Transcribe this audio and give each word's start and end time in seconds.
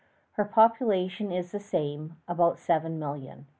Her 0.31 0.45
population 0.45 1.31
is 1.31 1.51
the 1.51 1.59
same, 1.59 2.15
about 2.27 2.57
seven 2.57 2.97
million. 2.97 3.45